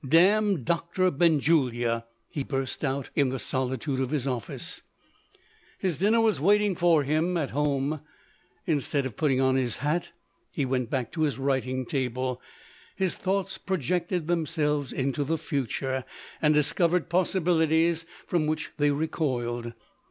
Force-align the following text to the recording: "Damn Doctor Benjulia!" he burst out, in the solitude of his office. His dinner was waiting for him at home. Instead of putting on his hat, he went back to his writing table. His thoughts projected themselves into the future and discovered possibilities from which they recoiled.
"Damn 0.03 0.63
Doctor 0.63 1.11
Benjulia!" 1.11 2.05
he 2.27 2.43
burst 2.43 2.83
out, 2.83 3.11
in 3.13 3.29
the 3.29 3.37
solitude 3.37 3.99
of 3.99 4.09
his 4.09 4.25
office. 4.25 4.81
His 5.77 5.99
dinner 5.99 6.19
was 6.19 6.41
waiting 6.41 6.75
for 6.75 7.03
him 7.03 7.37
at 7.37 7.51
home. 7.51 8.01
Instead 8.65 9.05
of 9.05 9.15
putting 9.15 9.39
on 9.39 9.57
his 9.57 9.77
hat, 9.77 10.09
he 10.49 10.65
went 10.65 10.89
back 10.89 11.11
to 11.11 11.21
his 11.21 11.37
writing 11.37 11.85
table. 11.85 12.41
His 12.95 13.13
thoughts 13.13 13.59
projected 13.59 14.25
themselves 14.25 14.91
into 14.91 15.23
the 15.23 15.37
future 15.37 16.03
and 16.41 16.51
discovered 16.51 17.07
possibilities 17.07 18.03
from 18.25 18.47
which 18.47 18.71
they 18.79 18.89
recoiled. 18.89 19.71